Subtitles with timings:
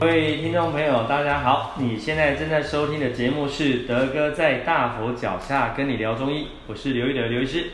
[0.00, 1.74] 各位听众朋友，大家好！
[1.76, 7.66] 你现在正在收听的节目是德哥在大佛脚下跟你聊中医，我是刘一德刘医师。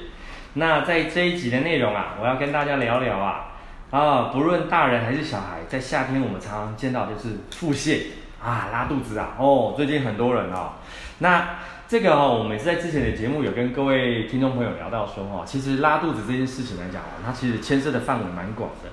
[0.54, 3.53] 那在这一集的内容啊，我要跟大家聊聊啊
[3.93, 8.07] 啊，不论大人还是小孩，在夏天我们常常见到就是腹泻
[8.43, 9.37] 啊、拉肚子啊。
[9.38, 10.72] 哦，最近很多人哦，
[11.21, 18.91] 那这个哦，我们是在之前的节目有跟各位听众朋友聊到说哈，其实拉肚子这件事情来讲哦，它其实牵涉的范围蛮广的。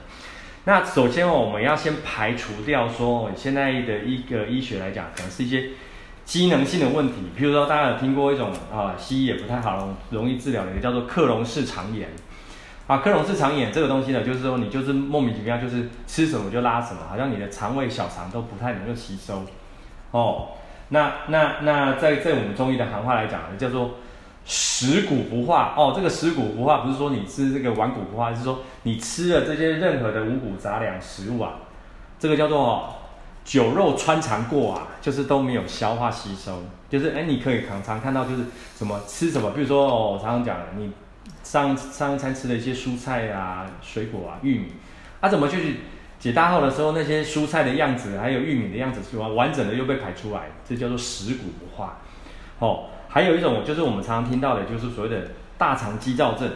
[0.66, 5.72] 那首先，我们要先排除掉说，现在的一个医学来讲，可能是一些
[6.24, 12.08] 机能性的问题，比如说大家有听过一种啊，西医也不太好容易治疗的一个叫做克隆氏肠炎
[12.88, 19.44] 啊，克隆氏肠炎这个东西呢，就是说你就是莫名其妙就是吃什么就拉什么，好像你的肠胃小肠都不太能够吸收
[20.12, 20.52] 哦。
[20.90, 23.96] 那那那在在我们中医的行话来讲，叫做。
[24.46, 31.54] 食古不化哦，这个食古不化不是说你吃这个顽固不化，是说你吃了这些任何的五谷杂粮食物啊，
[32.20, 32.94] 这个叫做
[33.46, 38.44] 酒肉穿肠过啊，就是都没有消化吸收，就是哎，你可以常常看到就是
[38.78, 40.92] 什么吃什么，比如说哦，我常常讲的你
[41.42, 44.74] 上上一餐吃的一些蔬菜啊、水果啊、玉米，
[45.22, 45.78] 啊怎么去
[46.20, 52.00] 解大号的时候，那些蔬菜的样子还有玉米的样子是完，完整的又被排出来，这叫做食古不化，
[52.60, 52.88] 哦。
[53.14, 56.52] 还有一种就是我们常常听到的，就是所谓的大肠肌躁症。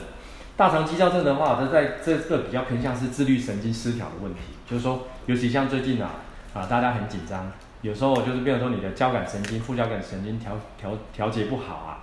[0.55, 4.39] 大肠肌躁症的话，它在这个比较偏向是自律神经失调的问题。
[4.67, 6.09] 就是说，尤其像最近啊
[6.55, 7.51] 啊，大家很紧张，
[7.83, 12.01] 有时候就是变成说你的交感神经、副交感神经调调调节不好啊，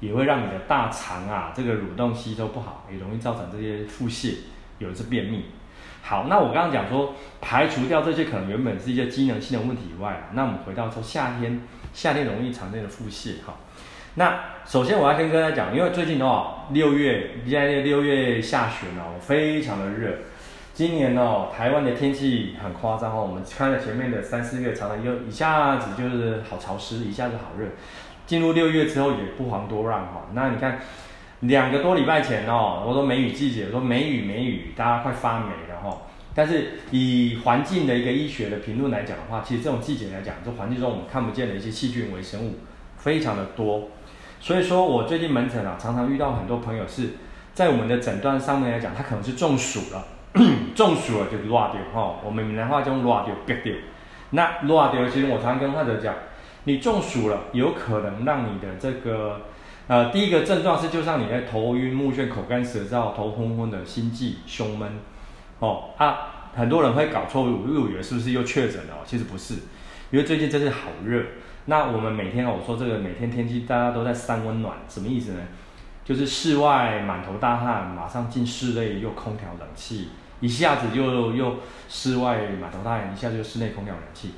[0.00, 4.34] 也会让你的大肠啊这个蠕动吸收不好，也容易造成这些腹泻，
[4.80, 5.46] 有的是便秘。
[6.02, 11.62] 好，那我刚刚讲说排除掉这些可能原本是一些机能性的问题以外啊，那我们回到说夏天，
[11.94, 13.54] 夏天容易常见的腹泻哈。
[14.16, 20.18] 那首先我要跟大家讲，因为最近哦，六月现在六月下旬哦，非常的热。
[20.72, 27.66] 今年哦，台湾的天气很夸张哦，我们看了前面的三四月，常常又一下子就是好潮湿，一下子好热。
[28.24, 30.28] 进入六月之后也不遑多让哈。
[30.32, 30.78] 那你看，
[31.40, 36.02] 两个多礼拜前哦，我说梅雨季节，说梅雨梅雨，大家快发霉了哈。
[36.36, 42.54] 但是以环境的一个医学的评论来讲的话，其实这种季节来讲，这环境中我们看不见的一些细菌微生物
[42.96, 43.88] 非常的多。
[44.44, 47.12] 所以说我最近门诊啊，常常遇到很多朋友是
[47.54, 50.04] 在我们的诊断上面来讲，他可能是中暑了，
[50.74, 52.16] 中暑了就热掉哈。
[52.22, 53.72] 我们闽南话叫热掉、憋掉。
[54.32, 56.14] 那热掉，其实我常跟患者讲，
[56.64, 59.40] 你中暑了，有可能让你的这个
[59.86, 64.98] 呃第一个症状是，就像你在头晕目眩、口干舌燥、头昏昏的、心悸、胸闷。
[65.60, 68.96] 哦啊，很多人会搞错误，误以为是不是又确诊了？
[69.06, 69.54] 其实不是，
[70.10, 71.22] 因为最近真是好热。
[71.66, 75.40] 那我们每天我说这个每天天气大家都在三温暖，什么意思呢？
[76.04, 80.10] 就是室外满头大汗，马上进室内又空调冷气，
[80.40, 81.56] 一下子就又
[81.88, 84.32] 室外满头大汗，一下就室内空调冷气，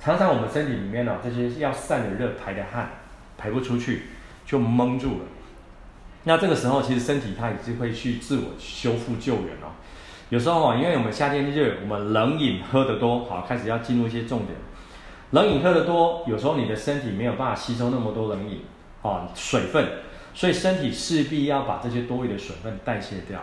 [0.00, 2.90] 常常我们身体里面呢这些要散的热排的汗
[3.38, 4.06] 排不出去，
[4.44, 5.24] 就蒙住了。
[6.24, 9.70] 那这个时候其实身体它也是会去自我修复救援哦。
[10.30, 14.56] 有时候啊，因为我们夏天热，我们冷饮喝得多，好，开始要进入一些重点。
[15.34, 18.60] 冷饮喝得多，有时候你的身体没有办法吸收那么多冷饮
[19.02, 19.84] 啊水分，
[20.32, 23.42] 所以身体势必要把这些多余的水分代谢掉。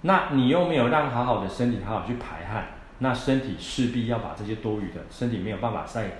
[0.00, 6.18] 那你又没有让好好的身体好好去排汗，那身体势必要把这些多余的身体没有办法再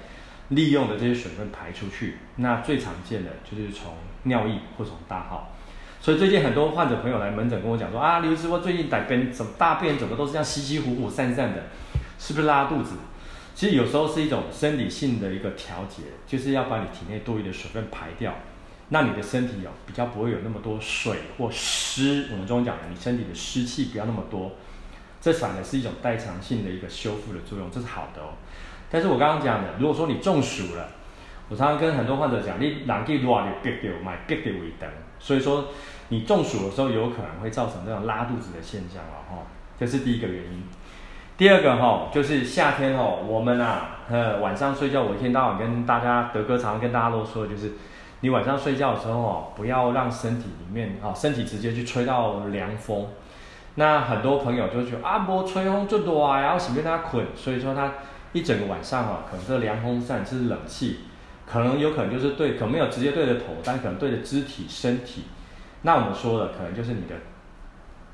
[0.50, 2.18] 利用的这些水分排出去。
[2.36, 5.56] 那最常见的就是从尿液或从大号。
[6.00, 11.64] 所以最近很多患者朋友来门诊跟我讲说啊，刘师，傅最近大便怎么大便怎么都是这样稀稀糊糊散散的，
[12.16, 12.94] 是不是拉肚子？
[13.60, 18.32] 其实有时候是一种生理性的一个调节，就是要把你体内多余的水分排掉，
[18.88, 22.28] 那你的身体有比较不会有那么多水或湿。
[22.32, 24.52] 我们中医讲的，你身体的湿气不要那么多，
[25.20, 28.32] 这反而是一种代偿性的一个修复的作用，这是好的哦。
[28.90, 30.88] 但是我刚刚讲的，如果说你中暑了，
[31.50, 34.88] 我常常跟很多患者讲，你冷气热就憋掉，买憋掉为等。
[35.18, 35.68] 所以说
[36.08, 39.46] 你中暑的时候，有可能会造成这种拉肚子的现象了哈，
[39.78, 40.62] 这是第一个原因。
[41.40, 47.72] 第二个哈，就是夏天哦，我们啊，呃，晚上睡觉，我一天到晚跟大家德哥常跟大家都说，就是
[48.20, 53.06] 你晚上睡觉的时候哦，不要让身体里面啊，身体直接去吹到凉风。
[53.76, 57.90] 那很多朋友就觉得啊，不吹风就多啊，然后随便他困，所以说他
[58.34, 61.06] 一整个晚上啊，可能这凉风扇是冷气，
[61.46, 65.24] 可能有可能就是对，可能没有直接对着头，但可能对着肢体身体。
[65.80, 67.14] 那我们说的可能就是你的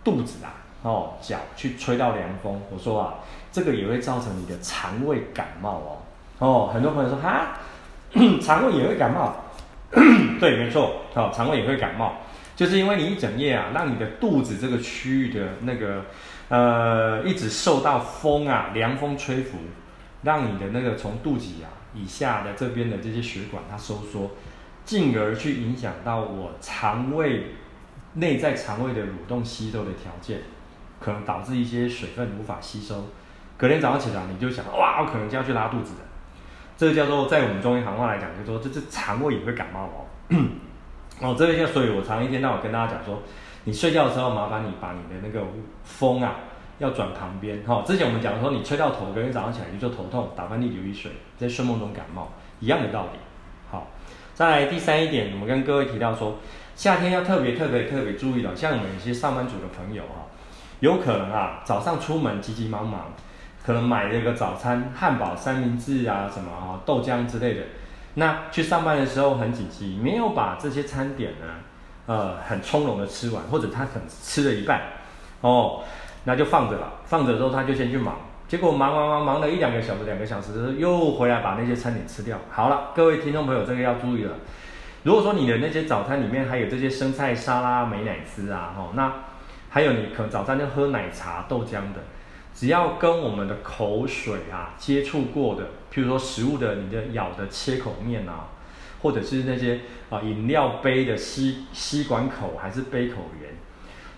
[0.05, 0.63] 肚子啊。
[0.87, 3.15] 哦，脚去吹到凉风，我说啊，
[3.51, 5.99] 这个也会造成你的肠胃感冒哦。
[6.39, 7.59] 哦，很多朋友说哈，
[8.41, 9.35] 肠胃也会感冒，
[10.39, 12.13] 对，没错，哦，肠胃也会感冒，
[12.55, 16.05] 就是因为你一整夜啊，让你的肚子这个区域的那个
[16.49, 19.59] 呃，一直受到风啊，凉风吹拂，
[20.23, 24.31] 让你的那个从肚脐啊以下的这边的这些血管它收缩，
[24.85, 27.57] 进而去影响到我肠胃
[28.13, 30.43] 内在肠胃的蠕动吸收的条件，
[31.01, 33.07] 可能导致一些水分无法吸收。
[33.57, 36.01] 隔天早上起床你就想，哇，我可能就要去拉肚子了。
[36.77, 40.05] 这个叫做在我们中医行话来讲，就是说这这肠胃也会感冒哦。
[41.23, 43.23] 哦，这个就所以我常一天到晚跟大家讲说，
[43.65, 45.47] 你睡觉的时候麻烦你把你的那个
[45.83, 46.35] 风啊
[46.79, 47.85] 要转旁边哈、哦。
[47.87, 53.19] 之前我们讲说你吹到头，隔天早上起来你就头痛，打喷嚏流鼻水，在睡梦中感冒一样的道理。
[53.71, 53.83] 好、哦，
[54.35, 56.37] 再来第三一点，我们跟各位提到说，
[56.75, 60.27] 夏天要特别特别特别注意了，像我们有些上班族的朋友哈、
[60.81, 63.13] 有可能啊早上出门急急忙忙。
[63.65, 67.63] 可能买了一个早餐，汉堡、三明治啊，什么啊，豆浆之类的。
[68.15, 71.47] 那去上班的时候很紧急，没有把这些餐点呢，
[72.07, 74.83] 呃，很从容的吃完，或者他可能吃了一半，
[75.41, 75.83] 哦，
[76.23, 76.93] 那就放着了。
[77.07, 78.15] 放着之后他就先去忙，
[78.47, 82.39] 结果忙忙忙忙了一两个小时，两个小时又回来把那些餐点吃掉。
[82.49, 84.35] 好了，各位听众朋友，这个要注意了。
[85.03, 89.13] 如果说你的那些早餐里面还有这些生菜沙拉、美乃滋啊，哦，那
[89.77, 92.03] 还有你可能早餐就喝奶茶、豆浆的。
[92.55, 98.49] 只要跟我们的口水啊接触过的，譬如说食物的你的咬的切口面啊，
[99.03, 103.51] 或者是那些啊饮料杯的吸吸管口还是杯口缘，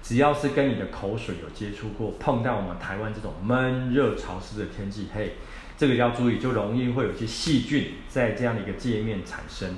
[0.00, 5.32] 只要是跟你的口水有接触过，碰到我们台湾这种闷热潮湿的天气，嘿，
[5.76, 9.74] 这个要注意，就容易会有一些细菌在这样的一个界面产生。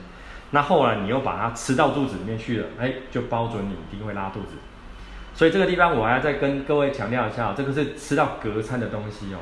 [0.51, 4.57] 那后来你又把它吃到肚子里面去了，哎，就包准你一定会拉肚子。
[5.41, 9.39] 所以这个地方我还要再跟各位强调一下，这个是吃到隔餐的东西哦。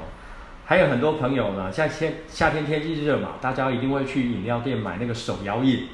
[0.64, 5.88] 还有很多朋友呢，像夏夏天天气热嘛，大家一定会去饮料店买那个手摇饮。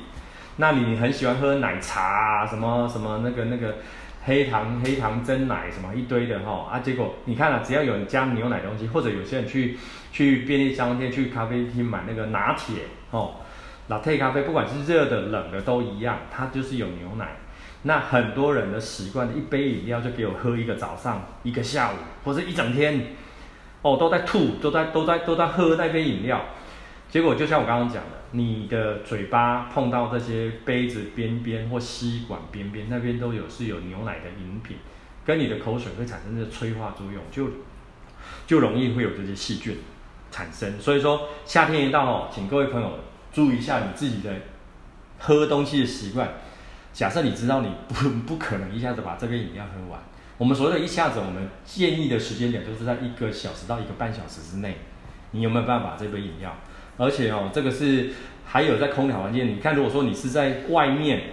[0.57, 3.77] 那你很喜欢喝奶茶啊，什么什么那个那个
[4.25, 9.79] 黑糖黑糖珍奶什么一堆的哈啊，结果你看啊，只要有人加牛奶东西，或者有些人去
[10.13, 12.81] 去便利商店、去咖啡厅买那个拿铁
[13.11, 13.37] 哦
[13.89, 17.37] ，Latte 咖啡，不管是热的冷的都一样，它就是有牛奶。
[17.87, 23.15] 那很多人的习惯，一杯饮料就给我喝一个早上、一个下午，或者一整天，
[23.83, 26.47] 哦，都在吐，都在都在都在喝那杯饮料。
[27.11, 34.79] 结果就像我刚刚讲的，你的嘴巴碰到这些杯子边边或吸管边边那边都有是有牛奶的饮品，
[35.27, 37.49] 跟你的口水会产生这个催化作用，就
[38.47, 39.77] 就容易会有这些细菌
[40.31, 40.81] 产生。
[40.81, 42.99] 所以说夏天一到哦，请各位朋友
[43.31, 44.33] 注意一下你自己的
[45.19, 46.33] 喝东西的习惯。
[46.95, 50.01] 假设你知道你不不可能一下子把这杯饮料喝完，
[50.39, 54.77] 我们所谓的一下子，我们建议的时间点都是在一个小时到一个半小时之内，
[55.33, 56.55] 你有没有办法这杯饮料？
[56.97, 58.11] 而且哦，这个是
[58.47, 61.25] 还有在空调环境，你看如果说你是在外面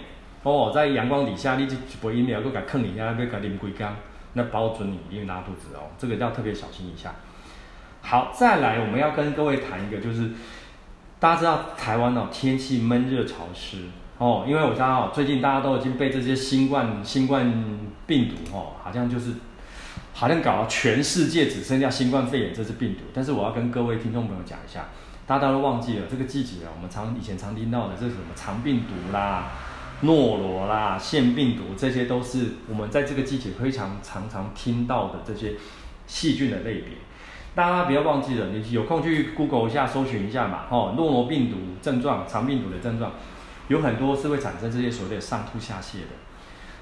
[0.41, 3.95] 哦，在阳光底下，你这一杯饮料都给坑你一下，被给淋归缸，
[4.33, 7.13] 那保准你一定拉肚子哦，这个要特别小心一下。
[8.01, 10.31] 好，再来我们要跟各位谈一个，就是
[11.19, 13.83] 大家知道台湾哦，天气闷热潮湿。
[14.21, 17.51] 哦，因为我知道最近大家都已经被这些新冠新冠
[18.05, 19.31] 病毒哦，好像就是
[20.13, 22.99] 好像搞到全世界只剩下新冠肺炎这支病毒。
[23.11, 24.89] 但是我要跟各位听众朋友讲一下，
[25.25, 29.53] 大家都忘记了这个季节啊，我们常以前常听到的这是什么肠病毒啦、
[30.01, 35.53] 诺罗啦、腺病毒，这些都是我们在这个季节非常常常听到的这些
[36.05, 36.89] 细菌的类别。
[37.55, 40.65] 大家不要忘记了，你有空去 Google 一下，搜寻一下嘛。
[40.69, 43.13] 哦，诺罗病毒症状、肠病毒的症状。
[43.71, 46.13] 有很多是会产生这些所谓的上吐下泻的，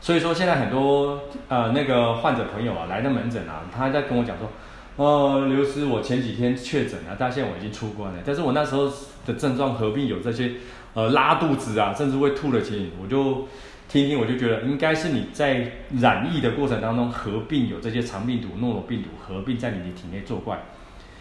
[0.01, 4.50] 所以说现在很多呃那个患者朋友啊来的门诊啊，他在跟我讲说，
[4.96, 8.91] 呃刘师，我前几天确诊了，但现在我已经出关了，但是我那时候
[9.24, 10.53] 的症状合并有这些
[10.96, 13.48] 呃拉肚子啊，甚至会吐的情形，我就
[13.88, 20.60] 听听我就觉得应该是你在染疫的过程当中合并有这些肠病毒、诺罗病毒合并在你的体内作怪，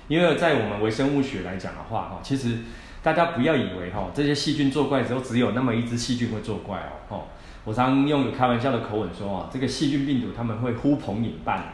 [0.08, 2.58] 因为在我们微生物学来讲的话哈，其实。
[3.08, 6.76] 大家不要以为哈，这些细菌作怪的时候只有那么一只细菌会作怪
[7.08, 7.16] 哦。
[7.16, 7.24] 哦
[7.64, 11.64] 我常用开玩笑的口吻说啊，这个细菌病毒他们会呼朋引伴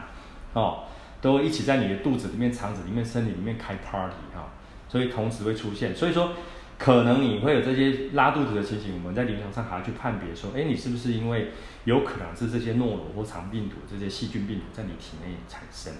[0.53, 0.85] 哦，
[1.19, 4.47] 都一起在你的肚子里面、肠子里面、身体里面开 party 哈，
[4.87, 5.93] 所以同时会出现。
[5.93, 6.31] 所以说，
[6.77, 11.51] 可能你会有这些拉肚子的情形，我们在临床上还要去判别说，哎，你是不是因为
[11.83, 15.91] 有可能是这些诺罗或肠病毒这些细菌病毒在你体内产生？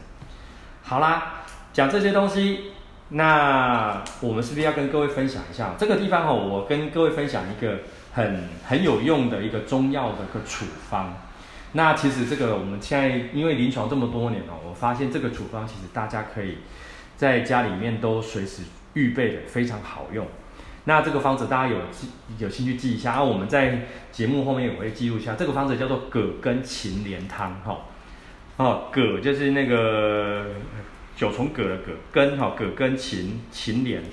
[0.81, 2.71] 好啦，讲这些东西。
[3.09, 6.33] 那我们是不是要跟各位分享一下这个地方哦？
[6.33, 7.81] 我跟各位分享一个
[8.13, 11.15] 很很有用的一个中药的一个处方。
[11.74, 16.57] 那其实这个我们现在因为临床这么多年哦，我发现这个处方其实大家可以
[17.15, 20.25] 在家里面都随时预备的非常好用。
[20.85, 22.09] 那这个方子大家有记
[22.39, 23.24] 有兴趣记一下啊？
[23.24, 23.81] 我们在
[24.12, 25.35] 节目后面也会记录一下。
[25.35, 27.77] 这个方子叫做葛根芩连汤哈。
[28.57, 30.47] 哦，葛就是那个。
[31.15, 34.03] 九重葛的葛根哈，葛根芩芩连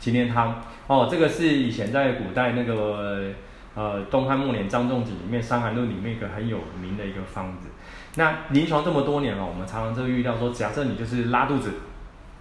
[0.00, 3.32] 芩连汤哦，这个是以前在古代那个
[3.74, 7.68] 呃东汉末年张仲景里面《伤寒论》里面一个很有名的一个方子。
[8.16, 11.74] 那临床这么多年了，我们常常就遇到说，假设你就是拉肚子，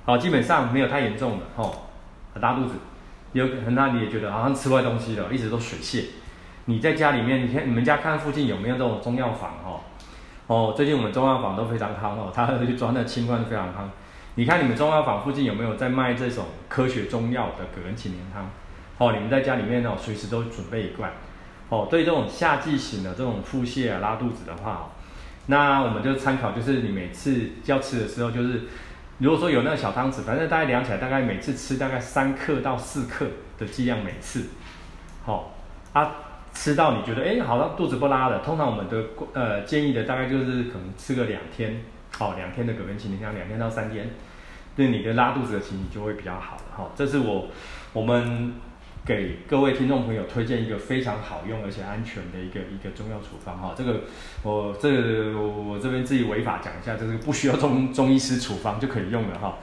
[0.06, 1.72] 好，基本上没有太严重的哦，
[2.36, 2.76] 拉肚子，
[3.34, 6.06] 有可能那你也觉得好像吃坏东西了，一直都水泻。
[6.66, 9.82] 你在家里面，你看你们家看附近有没有这种中药房哦？
[10.48, 13.90] 哦，最近我们中药房都非常夯哦，他 去装的清冠都非常夯。
[14.36, 18.50] 你看你们中药房附近有没有在卖这种科学中药的葛根芩连汤？
[18.98, 21.12] 哦，你们在家里面哦，随时都准备一罐。
[21.68, 24.92] 哦，对这种夏季型的这种腹泻啊、拉肚子的话，
[25.48, 28.62] 那我们就参考，就是你每次要吃的时候，就是
[29.18, 33.26] 如果说有那个小汤匙，反正大概量起来，大概每次吃大概三克到四克
[33.58, 34.46] 的剂量每次。
[35.26, 35.52] 好，
[35.92, 36.12] 啊。
[36.60, 38.40] 吃到你觉得哎，好像肚子不拉了。
[38.40, 41.84] 通常我们的呃建议的大概就是可能吃个两天，
[42.18, 44.10] 好、两天的葛根芩连汤，两天到三天，
[44.76, 47.48] 对你的拉肚子的情形就会比较好了哈、这是我
[47.94, 48.56] 我们
[49.06, 54.02] 给各位听众朋友推荐一个非常好用而且安全的一个一个中药处方哈、这个
[54.42, 59.60] 我这我这边自己违法讲一下，就是不需要中中医师处方就可以用了哈、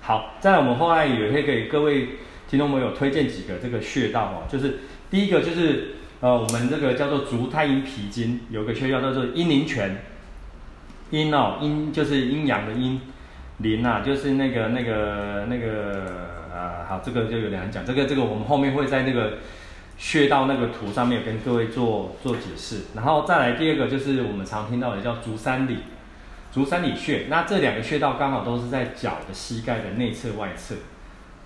[0.00, 2.08] 好，在我们后来也会给各位
[2.48, 4.78] 听众朋友推荐几个这个穴道哈、就是
[5.10, 5.96] 第一个就是。
[6.22, 9.96] 呃，我们这个叫做足太阴脾经，有个穴叫做阴陵泉。
[11.10, 13.00] 阴哦，阴就是阴阳的阴，
[13.58, 17.84] 陵啊就是那个那个那个呃，好，这个就有点难讲。
[17.84, 19.38] 这个这个我们后面会在那个
[19.98, 22.82] 穴道那个图上面跟各位做做解释。
[22.94, 25.78] 然后再来第二个就是我们常听到的叫足三里，
[26.52, 27.26] 足三里穴。
[27.28, 30.76] 那这两个穴道刚好都是在脚的膝盖的内侧外侧。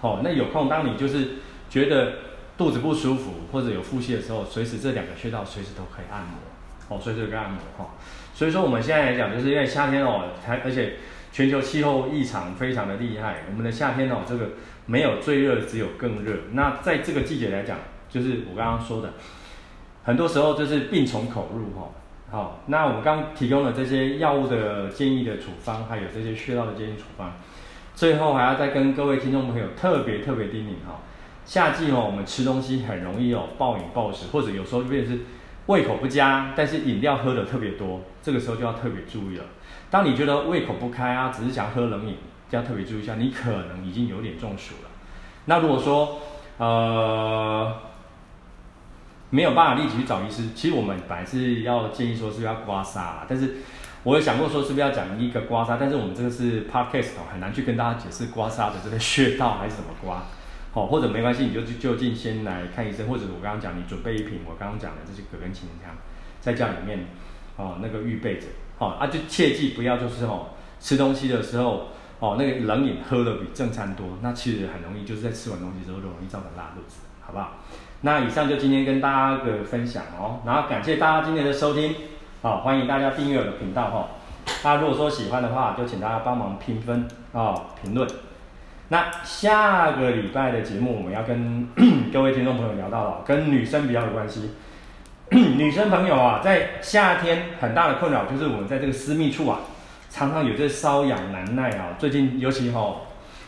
[0.00, 1.36] 好，那有空当你就是
[1.70, 2.12] 觉得。
[2.56, 7.90] 肚子不舒服或者有腹泻的时候，随时这两个穴道随时都可以按摩，哦，随时可以按摩哈。
[8.34, 10.96] 所以说我们现在来讲，就是因为夏天哦，还而且
[11.32, 14.50] 全球气候异常非常的厉害，我们的夏天哦，这个
[14.86, 16.32] 没有最热，只有更热。
[16.52, 19.12] 那在这个季节来讲，就是我刚刚说的，
[20.04, 21.90] 很多时候就是病从口入哈。
[22.30, 27.34] 好，那我们刚提供了这些药物的建议的处方，还有这些穴道的建议处方，
[27.94, 31.00] 最后还要再跟各位听众朋友特别特别叮咛哈。
[31.46, 35.22] 夏季哦，我们吃东西很容易哦暴饮暴食，或者有时候就变成是
[35.66, 39.44] 胃口不佳，但是饮料喝的特别多，这个时候就要特别注意了。
[39.88, 42.16] 当你觉得胃口不开啊，只是想喝冷饮，
[42.50, 44.90] 就要特别注意一下，你可能已经有点中暑了。
[45.44, 46.18] 那如果说
[46.58, 47.76] 呃
[49.30, 53.58] 没有办法立即去找医师，其实我们本来是要建议说是要刮痧啦，但是
[54.02, 60.24] 我有想过说是不是要讲一个刮痧，但是我们这个是 podcast 哦，很难去跟大家解释刮痧的这个穴道还是怎么刮。
[60.76, 65.96] 哦，或者没关系，你就就近先来看医生，或者我刚刚讲，你准备一瓶我刚刚讲的这些葛根芩连汤，
[66.38, 67.06] 在家里面，
[67.56, 68.46] 哦，那个预备着，
[68.78, 77.52] 哦啊，就切记不要就是哦，吃东西的时候，哦，那个冷饮喝的比正餐多，那其实很容易就是在吃完东西之后就容易造成拉肚子，好不好？
[78.02, 81.94] 那以上就今天跟大家的分享哦，然后感谢大家今天的收听，
[82.42, 84.08] 好、欢迎大家订阅我的频道哈，
[84.62, 88.06] 大、家如果说喜欢的话，就请大家帮忙评分啊、哦，评论。
[88.88, 91.68] 那下个礼拜的节目，我们要跟
[92.12, 94.52] 各位听众朋友聊到了，跟女生比较有关系。
[95.30, 99.58] 女生朋友啊，在夏天很大的困扰就是我们在这个私密处啊，
[100.08, 101.96] 常常有这瘙痒难耐啊。
[101.98, 102.98] 最近尤其哈、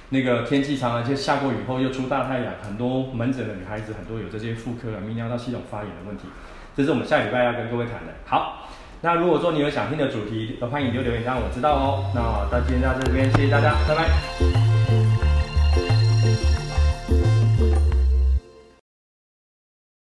[0.08, 6.24] 那个天气常常就下过雨后又出大太阳，很多门诊的女孩子很多有这些妇科啊、泌尿道系统发炎的问题，
[6.76, 8.12] 这是我们下礼拜要跟各位谈的。
[8.24, 8.66] 好，
[9.02, 12.10] 那如果说你有想听的主题，都欢迎留留言让我知道哦。
[12.12, 14.67] 那到今天到这边，谢谢大家，拜拜。